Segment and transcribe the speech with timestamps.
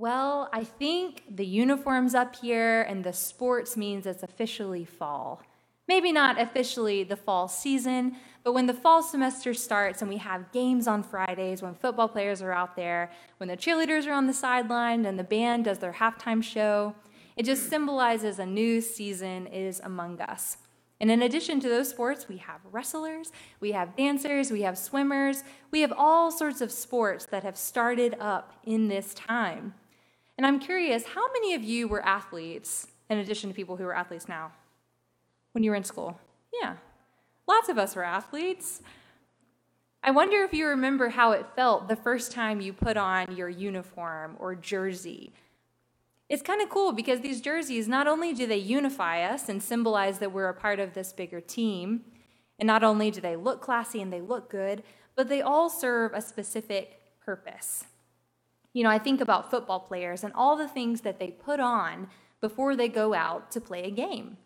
[0.00, 5.42] Well, I think the uniforms up here and the sports means it's officially fall.
[5.88, 8.14] Maybe not officially the fall season,
[8.44, 12.40] but when the fall semester starts and we have games on Fridays, when football players
[12.42, 15.94] are out there, when the cheerleaders are on the sideline and the band does their
[15.94, 16.94] halftime show,
[17.36, 20.58] it just symbolizes a new season is among us.
[21.00, 25.42] And in addition to those sports, we have wrestlers, we have dancers, we have swimmers,
[25.72, 29.74] we have all sorts of sports that have started up in this time.
[30.38, 33.94] And I'm curious, how many of you were athletes in addition to people who are
[33.94, 34.52] athletes now
[35.52, 36.18] when you were in school?
[36.62, 36.76] Yeah,
[37.46, 38.80] lots of us were athletes.
[40.02, 43.50] I wonder if you remember how it felt the first time you put on your
[43.50, 45.34] uniform or jersey
[46.28, 50.18] it's kind of cool because these jerseys, not only do they unify us and symbolize
[50.18, 52.04] that we're a part of this bigger team,
[52.58, 54.82] and not only do they look classy and they look good,
[55.16, 57.84] but they all serve a specific purpose.
[58.78, 62.06] You know, I think about football players and all the things that they put on
[62.40, 64.36] before they go out to play a game.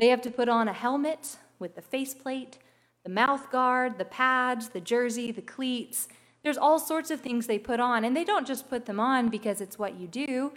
[0.00, 2.58] They have to put on a helmet with the faceplate,
[3.04, 6.08] the mouth guard, the pads, the jersey, the cleats.
[6.42, 9.28] There's all sorts of things they put on, and they don't just put them on
[9.28, 10.52] because it's what you do.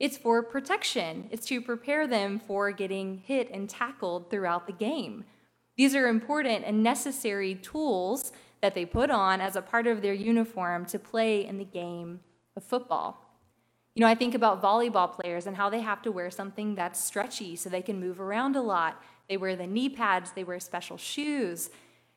[0.00, 5.26] It's for protection, it's to prepare them for getting hit and tackled throughout the game.
[5.76, 10.12] These are important and necessary tools that they put on as a part of their
[10.12, 12.18] uniform to play in the game
[12.56, 13.20] of football.
[13.94, 17.02] You know, I think about volleyball players and how they have to wear something that's
[17.02, 19.02] stretchy so they can move around a lot.
[19.28, 21.70] They wear the knee pads, they wear special shoes.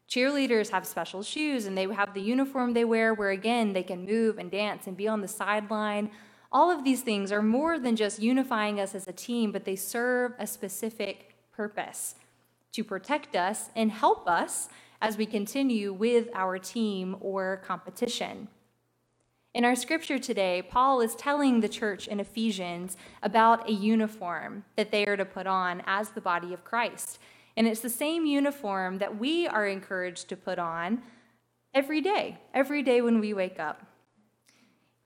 [0.10, 4.06] Cheerleaders have special shoes and they have the uniform they wear where, again, they can
[4.06, 6.10] move and dance and be on the sideline
[6.52, 9.76] all of these things are more than just unifying us as a team, but they
[9.76, 12.16] serve a specific purpose
[12.72, 14.70] to protect us and help us
[15.02, 18.48] as we continue with our team or competition.
[19.58, 24.92] In our scripture today, Paul is telling the church in Ephesians about a uniform that
[24.92, 27.18] they are to put on as the body of Christ.
[27.56, 31.02] And it's the same uniform that we are encouraged to put on
[31.74, 33.82] every day, every day when we wake up.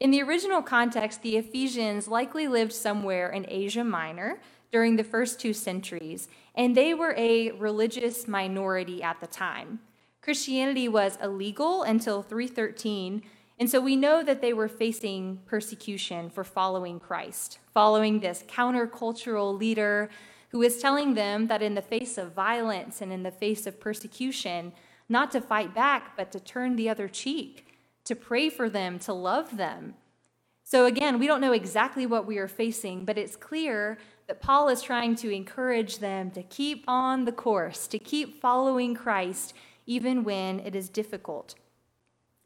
[0.01, 5.39] In the original context, the Ephesians likely lived somewhere in Asia Minor during the first
[5.39, 9.79] two centuries, and they were a religious minority at the time.
[10.21, 13.23] Christianity was illegal until 313,
[13.61, 19.55] and so we know that they were facing persecution for following Christ, following this countercultural
[19.55, 20.09] leader
[20.49, 23.79] who is telling them that in the face of violence and in the face of
[23.79, 24.73] persecution,
[25.07, 27.67] not to fight back, but to turn the other cheek
[28.03, 29.93] to pray for them, to love them.
[30.63, 34.69] So, again, we don't know exactly what we are facing, but it's clear that Paul
[34.69, 39.53] is trying to encourage them to keep on the course, to keep following Christ,
[39.85, 41.53] even when it is difficult.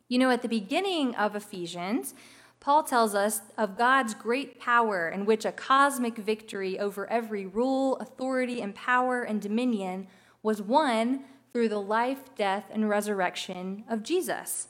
[0.07, 2.13] You know, at the beginning of Ephesians,
[2.59, 7.97] Paul tells us of God's great power in which a cosmic victory over every rule,
[7.97, 10.07] authority, and power and dominion
[10.43, 14.67] was won through the life, death, and resurrection of Jesus.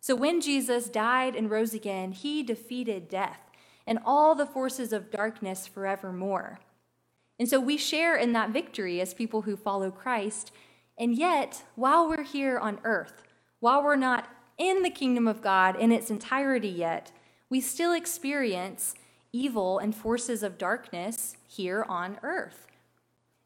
[0.00, 3.40] So when Jesus died and rose again, he defeated death
[3.86, 6.60] and all the forces of darkness forevermore.
[7.38, 10.50] And so we share in that victory as people who follow Christ.
[10.98, 13.22] And yet, while we're here on earth,
[13.60, 17.12] while we're not in the kingdom of God in its entirety yet,
[17.48, 18.94] we still experience
[19.32, 22.66] evil and forces of darkness here on earth.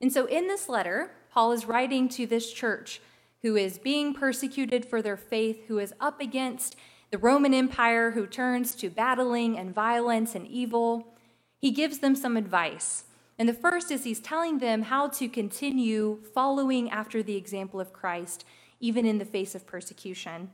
[0.01, 3.01] And so in this letter, Paul is writing to this church
[3.43, 6.77] who is being persecuted for their faith, who is up against
[7.11, 11.15] the Roman Empire, who turns to battling and violence and evil,
[11.59, 13.05] he gives them some advice.
[13.39, 17.93] And the first is he's telling them how to continue following after the example of
[17.93, 18.45] Christ,
[18.81, 20.51] even in the face of persecution.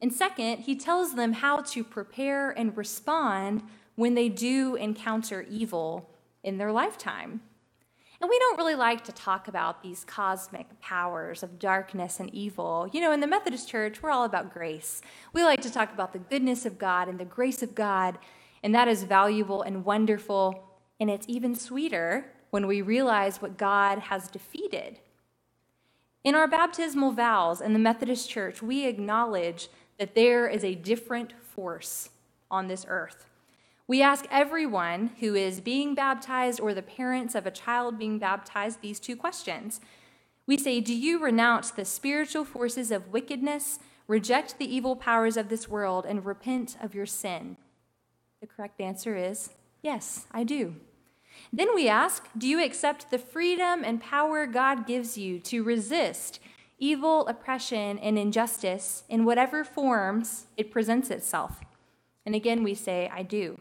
[0.00, 3.62] And second, he tells them how to prepare and respond
[3.96, 6.08] when they do encounter evil
[6.44, 7.40] in their lifetime.
[8.20, 12.88] And we don't really like to talk about these cosmic powers of darkness and evil.
[12.92, 15.02] You know, in the Methodist Church, we're all about grace.
[15.32, 18.18] We like to talk about the goodness of God and the grace of God,
[18.62, 20.64] and that is valuable and wonderful.
[20.98, 24.98] And it's even sweeter when we realize what God has defeated.
[26.24, 31.32] In our baptismal vows in the Methodist Church, we acknowledge that there is a different
[31.54, 32.10] force
[32.50, 33.26] on this earth.
[33.86, 38.80] We ask everyone who is being baptized or the parents of a child being baptized
[38.80, 39.80] these two questions.
[40.46, 45.48] We say, Do you renounce the spiritual forces of wickedness, reject the evil powers of
[45.48, 47.56] this world, and repent of your sin?
[48.40, 49.50] The correct answer is
[49.82, 50.76] yes, I do.
[51.52, 56.40] Then we ask, Do you accept the freedom and power God gives you to resist
[56.78, 61.60] evil, oppression, and injustice in whatever forms it presents itself?
[62.24, 63.60] And again, we say, I do.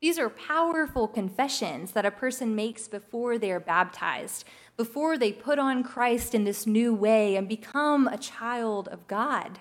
[0.00, 4.44] These are powerful confessions that a person makes before they are baptized,
[4.76, 9.60] before they put on Christ in this new way and become a child of God.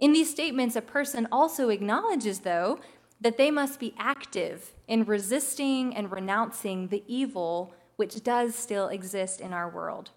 [0.00, 2.80] In these statements, a person also acknowledges, though,
[3.20, 9.40] that they must be active in resisting and renouncing the evil which does still exist
[9.40, 10.10] in our world.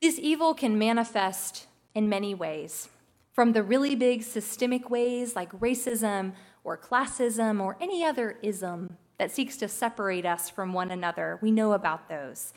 [0.00, 2.88] This evil can manifest in many ways,
[3.32, 6.32] from the really big systemic ways like racism
[6.64, 11.38] or classism or any other ism that seeks to separate us from one another.
[11.42, 12.54] We know about those.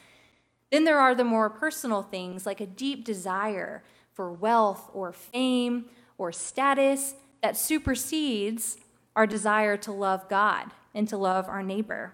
[0.72, 5.86] Then there are the more personal things like a deep desire for wealth or fame
[6.18, 8.78] or status that supersedes
[9.18, 12.14] our desire to love God and to love our neighbor.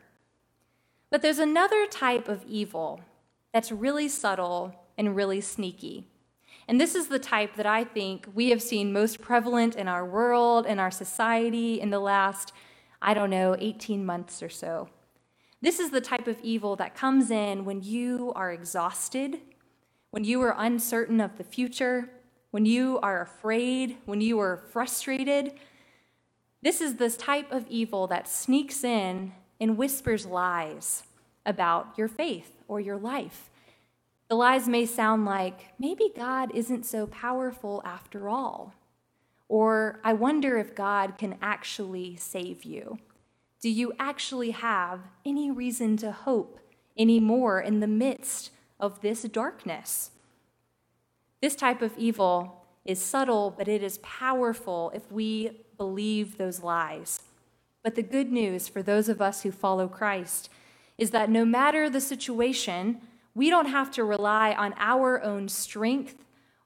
[1.12, 3.02] But there's another type of evil
[3.54, 6.06] that's really subtle and really sneaky.
[6.68, 10.06] And this is the type that I think we have seen most prevalent in our
[10.06, 12.52] world, in our society, in the last,
[13.02, 14.90] I don't know, 18 months or so.
[15.62, 19.40] This is the type of evil that comes in when you are exhausted,
[20.12, 22.10] when you are uncertain of the future,
[22.52, 25.54] when you are afraid, when you are frustrated.
[26.62, 29.32] This is this type of evil that sneaks in
[29.62, 31.04] and whispers lies
[31.46, 33.50] about your faith or your life.
[34.30, 38.76] The lies may sound like, maybe God isn't so powerful after all.
[39.48, 43.00] Or, I wonder if God can actually save you.
[43.60, 46.60] Do you actually have any reason to hope
[46.96, 50.12] anymore in the midst of this darkness?
[51.42, 57.22] This type of evil is subtle, but it is powerful if we believe those lies.
[57.84, 60.50] But the good news for those of us who follow Christ
[61.00, 63.02] is that no matter the situation,
[63.36, 66.16] we don't have to rely on our own strength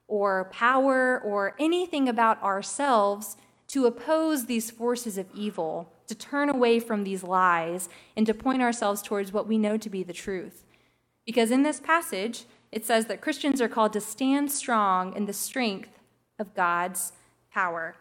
[0.08, 3.36] or power or anything about ourselves
[3.68, 8.62] to oppose these forces of evil, to turn away from these lies, and to point
[8.62, 10.64] ourselves towards what we know to be the truth.
[11.24, 15.32] Because in this passage, it says that Christians are called to stand strong in the
[15.32, 15.98] strength
[16.38, 17.12] of God's
[17.50, 17.96] power.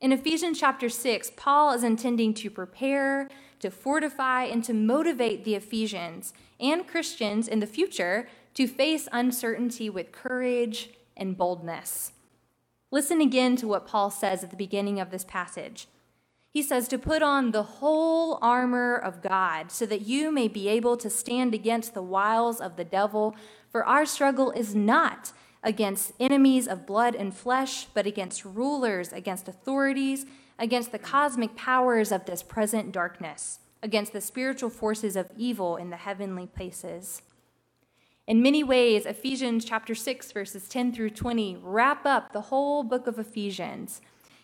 [0.00, 3.28] In Ephesians chapter 6, Paul is intending to prepare,
[3.60, 9.88] to fortify, and to motivate the Ephesians and Christians in the future to face uncertainty
[9.88, 12.12] with courage and boldness.
[12.90, 15.86] Listen again to what Paul says at the beginning of this passage.
[16.52, 20.68] He says to put on the whole armor of God so that you may be
[20.68, 23.36] able to stand against the wiles of the devil,
[23.70, 25.32] for our struggle is not
[25.62, 30.26] against enemies of blood and flesh, but against rulers, against authorities,
[30.60, 35.88] against the cosmic powers of this present darkness, against the spiritual forces of evil in
[35.88, 37.22] the heavenly places.
[38.26, 43.06] In many ways, Ephesians chapter 6, verses 10 through 20 wrap up the whole book
[43.06, 44.02] of Ephesians,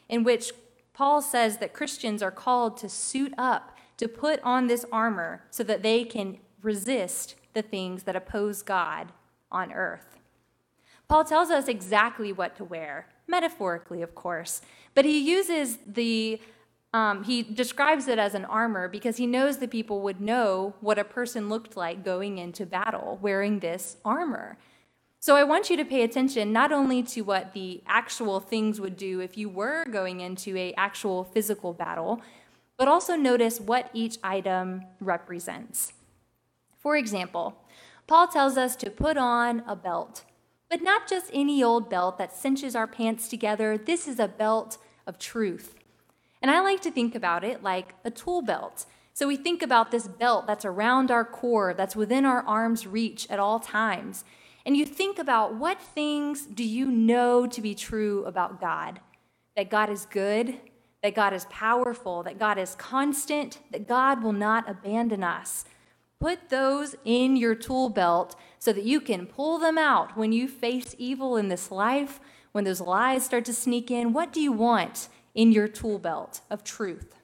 [0.08, 0.52] in which
[0.94, 5.62] Paul says that Christians are called to suit up, to put on this armor so
[5.64, 9.12] that they can resist the things that oppose God
[9.52, 10.18] on earth.
[11.08, 14.62] Paul tells us exactly what to wear, metaphorically, of course,
[14.94, 16.40] but he uses the
[16.94, 20.98] um, he describes it as an armor because he knows the people would know what
[20.98, 24.56] a person looked like going into battle wearing this armor.
[25.18, 28.96] So I want you to pay attention not only to what the actual things would
[28.96, 32.22] do if you were going into a actual physical battle,
[32.78, 35.92] but also notice what each item represents.
[36.78, 37.56] For example,
[38.06, 40.22] Paul tells us to put on a belt
[40.76, 43.78] but not just any old belt that cinches our pants together.
[43.78, 45.74] This is a belt of truth.
[46.42, 48.84] And I like to think about it like a tool belt.
[49.14, 53.26] So we think about this belt that's around our core, that's within our arm's reach
[53.30, 54.22] at all times.
[54.66, 59.00] And you think about what things do you know to be true about God?
[59.56, 60.58] That God is good,
[61.02, 65.64] that God is powerful, that God is constant, that God will not abandon us.
[66.18, 70.48] Put those in your tool belt so that you can pull them out when you
[70.48, 72.20] face evil in this life,
[72.52, 74.12] when those lies start to sneak in.
[74.12, 77.14] What do you want in your tool belt of truth?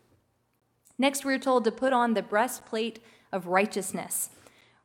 [0.99, 4.30] Next, we're told to put on the breastplate of righteousness.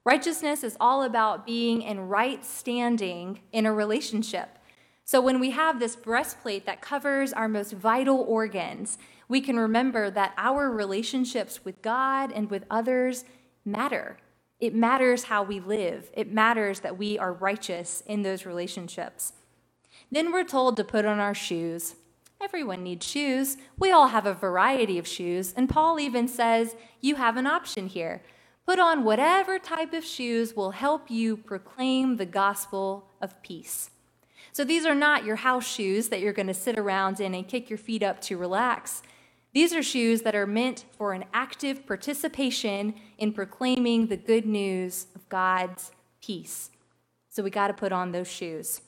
[0.06, 4.58] Righteousness is all about being in right standing in a relationship.
[5.04, 8.98] So, when we have this breastplate that covers our most vital organs,
[9.28, 13.26] we can remember that our relationships with God and with others
[13.68, 14.18] matter.
[14.60, 19.34] It matters how we live, it matters that we are righteous in those relationships.
[20.12, 21.96] Then we're told to put on our shoes.
[22.42, 23.58] Everyone needs shoes.
[23.78, 27.88] We all have a variety of shoes, and Paul even says you have an option
[27.88, 28.22] here.
[28.66, 33.92] Put on whatever type of shoes will help you proclaim the gospel of peace.
[34.52, 37.48] So these are not your house shoes that you're going to sit around in and
[37.48, 39.04] kick your feet up to relax.
[39.54, 45.08] These are shoes that are meant for an active participation in proclaiming the good news
[45.16, 46.70] of God's peace.
[47.30, 48.82] So we got to put on those shoes.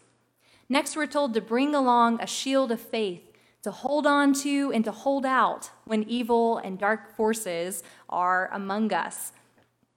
[0.67, 3.29] Next, we're told to bring along a shield of faith
[3.63, 8.93] to hold on to and to hold out when evil and dark forces are among
[8.93, 9.33] us.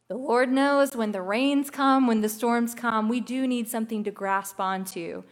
[0.09, 4.05] The Lord knows when the rains come, when the storms come, we do need something
[4.05, 5.23] to grasp onto.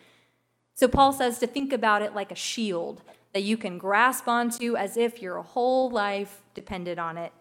[0.74, 4.76] So Paul says to think about it like a shield that you can grasp onto
[4.76, 7.32] as if your whole life depended on it.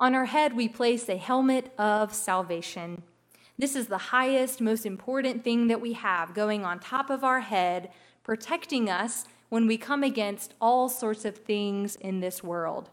[0.00, 3.02] On our head, we place a helmet of salvation.
[3.58, 7.40] This is the highest, most important thing that we have going on top of our
[7.40, 7.90] head,
[8.22, 12.90] protecting us when we come against all sorts of things in this world.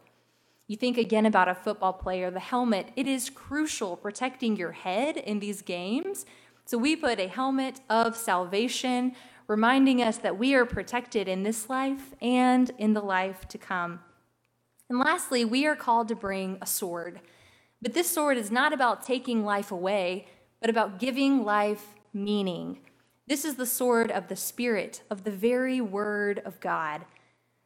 [0.67, 5.17] You think again about a football player, the helmet, it is crucial protecting your head
[5.17, 6.25] in these games.
[6.65, 9.15] So we put a helmet of salvation,
[9.47, 13.99] reminding us that we are protected in this life and in the life to come.
[14.89, 17.19] And lastly, we are called to bring a sword.
[17.81, 20.27] But this sword is not about taking life away,
[20.61, 22.79] but about giving life meaning.
[23.27, 27.05] This is the sword of the Spirit, of the very Word of God.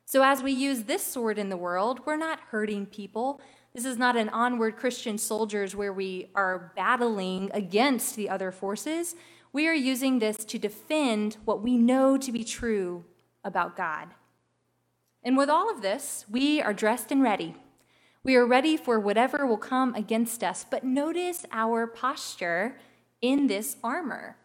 [0.06, 3.42] So, as we use this sword in the world, we're not hurting people.
[3.74, 9.16] This is not an onward Christian soldiers where we are battling against the other forces.
[9.52, 13.06] We are using this to defend what we know to be true
[13.44, 14.10] about God.
[15.24, 17.56] And with all of this, we are dressed and ready.
[18.24, 20.66] We are ready for whatever will come against us.
[20.70, 22.78] But notice our posture
[23.22, 24.38] in this armor.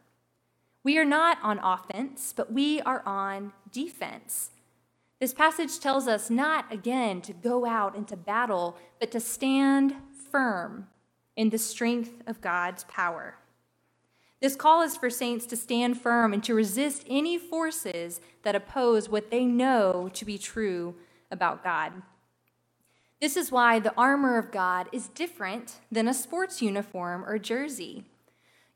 [0.83, 4.51] We are not on offense, but we are on defense.
[5.21, 9.95] This passage tells us not, again, to go out into battle, but to stand
[10.31, 10.89] firm
[11.37, 13.37] in the strength of God's power.
[14.45, 19.09] This call is for saints to stand firm and to resist any forces that oppose
[19.09, 20.97] what they know to be true
[21.31, 21.95] about God.
[23.23, 28.05] This is why the armor of God is different than a sports uniform or jersey.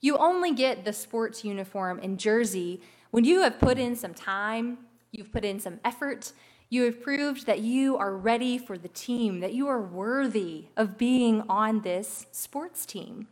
[0.00, 4.78] You only get the sports uniform and jersey when you have put in some time,
[5.12, 6.32] you've put in some effort,
[6.70, 10.96] you have proved that you are ready for the team, that you are worthy of
[10.96, 13.28] being on this sports team.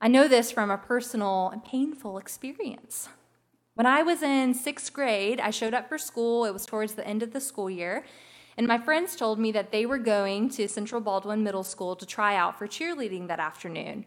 [0.00, 3.08] I know this from a personal and painful experience.
[3.74, 6.44] When I was in sixth grade, I showed up for school.
[6.44, 8.04] It was towards the end of the school year.
[8.56, 12.06] And my friends told me that they were going to Central Baldwin Middle School to
[12.06, 14.04] try out for cheerleading that afternoon.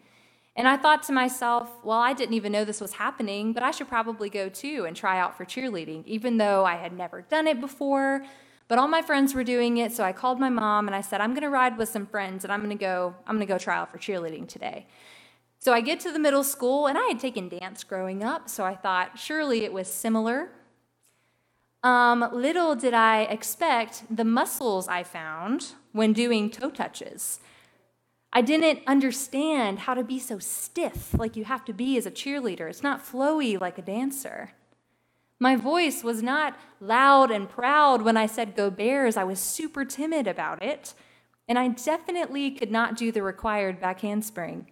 [0.56, 3.72] And I thought to myself, well, I didn't even know this was happening, but I
[3.72, 7.48] should probably go too and try out for cheerleading, even though I had never done
[7.48, 8.24] it before.
[8.70, 11.20] But all my friends were doing it, so I called my mom and I said,
[11.20, 13.92] I'm to ride with some friends and I'm to go I'm to go try out
[13.92, 14.88] for cheerleading today.
[15.62, 18.66] So I get to the middle school and I had taken dance growing up, so
[18.66, 20.50] I thought surely it was similar.
[21.84, 27.42] Um, little did I expect the muscles I found when doing toe touches.
[28.34, 32.12] I didn't understand how to be so stiff like you have to be as a
[32.12, 32.68] cheerleader.
[32.68, 34.54] It's not flowy like a dancer.
[35.40, 39.16] My voice was not loud and proud when I said go Bears.
[39.16, 40.96] I was super timid about it.
[41.48, 44.66] And I definitely could not do the required back handspring.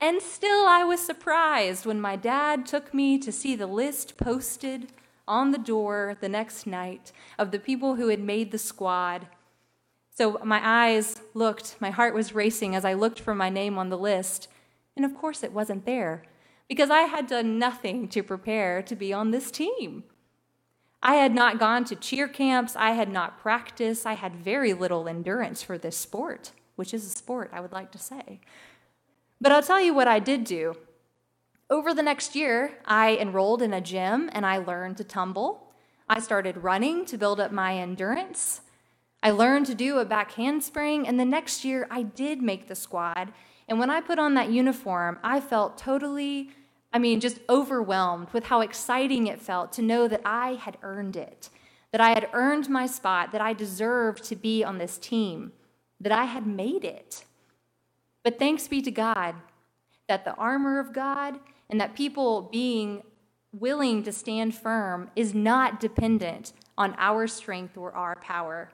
[0.00, 4.88] And still, I was surprised when my dad took me to see the list posted
[5.28, 9.26] on the door the next night of the people who had made the squad
[10.16, 13.90] so my eyes looked, my heart was racing as I looked for my name on
[13.90, 14.48] the list.
[14.96, 16.22] And of course, it wasn't there
[16.68, 20.04] because I had done nothing to prepare to be on this team.
[21.02, 25.06] I had not gone to cheer camps, I had not practiced, I had very little
[25.06, 28.40] endurance for this sport, which is a sport, I would like to say.
[29.40, 30.76] But I'll tell you what I did do.
[31.68, 35.72] Over the next year, I enrolled in a gym and I learned to tumble.
[36.08, 38.62] I started running to build up my endurance.
[39.22, 42.76] I learned to do a back handspring, and the next year I did make the
[42.76, 43.32] squad.
[43.68, 46.50] And when I put on that uniform, I felt totally,
[46.92, 51.16] I mean, just overwhelmed with how exciting it felt to know that I had earned
[51.16, 51.50] it,
[51.90, 55.52] that I had earned my spot, that I deserved to be on this team,
[56.00, 57.25] that I had made it.
[58.26, 59.36] But thanks be to God
[60.08, 61.38] that the armor of God
[61.70, 63.04] and that people being
[63.52, 68.72] willing to stand firm is not dependent on our strength or our power.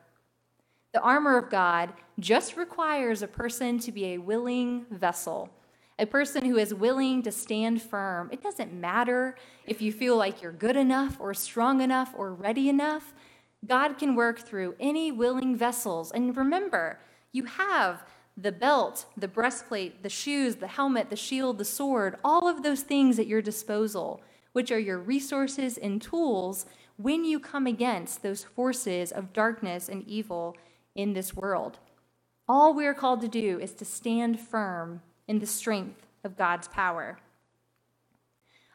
[0.94, 5.50] The armor of God just requires a person to be a willing vessel,
[5.99, 8.30] a person who is willing to stand firm.
[8.32, 12.71] It doesn't matter if you feel like you're good enough or strong enough or ready
[12.71, 13.12] enough.
[13.66, 16.11] God can work through any willing vessels.
[16.11, 17.00] And remember,
[17.32, 18.02] you have
[18.36, 22.82] the belt, the breastplate, the shoes, the helmet, the shield, the sword, all of those
[22.82, 24.20] things at your disposal,
[24.52, 30.06] which are your resources and tools when you come against those forces of darkness and
[30.06, 30.56] evil
[30.94, 31.78] in this world.
[32.48, 37.18] All we're called to do is to stand firm in the strength of God's power.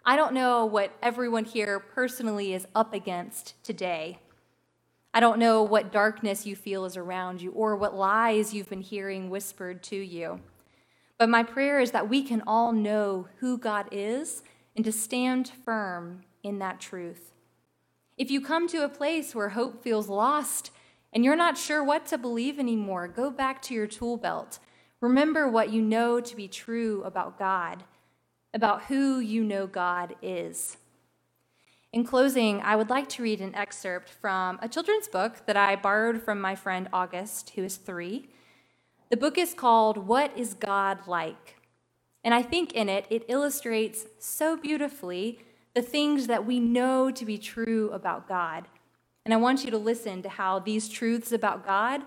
[0.06, 4.20] I don't know what everyone here personally is up against today.
[5.18, 8.82] I don't know what darkness you feel is around you or what lies you've been
[8.82, 10.42] hearing whispered to you.
[11.18, 14.44] But my prayer is that we can all know who God is
[14.76, 17.34] and to stand firm in that truth.
[18.16, 20.70] If you come to a place where hope feels lost
[21.12, 24.60] and you're not sure what to believe anymore, go back to your tool belt.
[25.02, 27.86] Remember what you know to be true about God,
[28.54, 30.78] about who you know God is.
[31.98, 35.76] In closing, I would like to read an excerpt from a children's book that I
[35.76, 38.30] borrowed from my friend August, who is three.
[39.10, 41.56] The book is called What is God Like?
[42.24, 45.40] And I think in it, it illustrates so beautifully
[45.74, 48.68] the things that we know to be true about God.
[49.26, 52.04] And I want you to listen to how these truths about God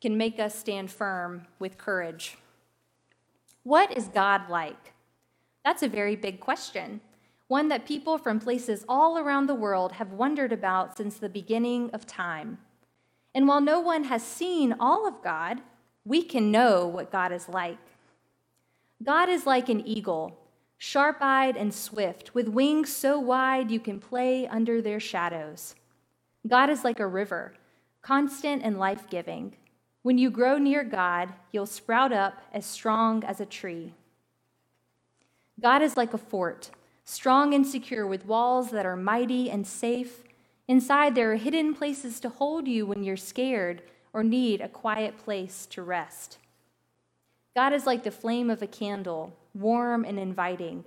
[0.00, 2.38] can make us stand firm with courage.
[3.64, 4.92] What is God like?
[5.64, 7.00] That's a very big question,
[7.48, 11.90] one that people from places all around the world have wondered about since the beginning
[11.90, 12.58] of time.
[13.34, 15.60] And while no one has seen all of God,
[16.04, 17.78] we can know what God is like.
[19.02, 20.38] God is like an eagle,
[20.78, 25.74] sharp eyed and swift, with wings so wide you can play under their shadows.
[26.46, 27.54] God is like a river,
[28.02, 29.54] constant and life giving.
[30.02, 33.92] When you grow near God, you'll sprout up as strong as a tree.
[35.60, 36.70] God is like a fort,
[37.06, 40.24] strong and secure, with walls that are mighty and safe.
[40.68, 43.80] Inside, there are hidden places to hold you when you're scared
[44.12, 46.38] or need a quiet place to rest.
[47.54, 50.84] God is like the flame of a candle, warm and inviting.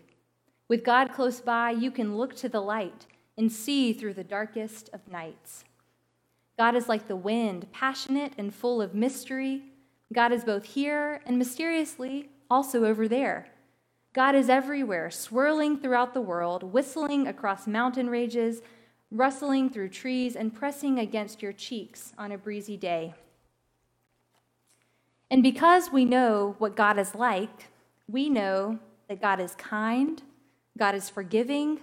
[0.68, 3.08] With God close by, you can look to the light
[3.38, 5.64] and see through the darkest of nights.
[6.58, 9.64] God is like the wind, passionate and full of mystery.
[10.14, 13.48] God is both here and mysteriously also over there.
[14.14, 18.62] God is everywhere, swirling throughout the world, whistling across mountain ranges,
[19.12, 23.14] rustling through trees, and pressing against your cheeks on a breezy day.
[25.30, 27.68] And because we know what God is like,
[28.08, 30.22] we know that God is kind,
[30.78, 31.80] God is forgiving,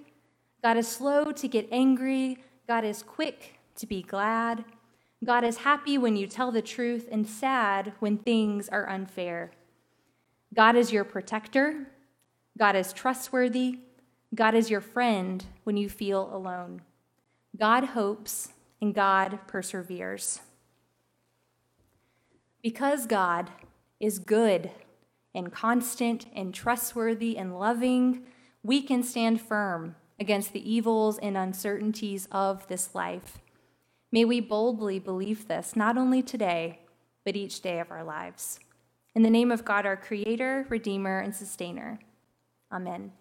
[0.62, 4.64] God is slow to get angry, God is quick to be glad,
[5.24, 9.52] God is happy when you tell the truth and sad when things are unfair.
[10.52, 11.86] God is your protector,
[12.56, 13.80] God is trustworthy,
[14.34, 16.82] God is your friend when you feel alone.
[17.56, 18.48] God hopes
[18.80, 20.40] and God perseveres.
[22.62, 23.50] Because God
[24.00, 24.70] is good
[25.34, 28.22] and constant and trustworthy and loving,
[28.62, 33.38] we can stand firm against the evils and uncertainties of this life.
[34.10, 36.80] May we boldly believe this, not only today,
[37.24, 38.58] but each day of our lives.
[39.14, 41.98] In the name of God, our Creator, Redeemer, and Sustainer.
[42.72, 43.12] Amen.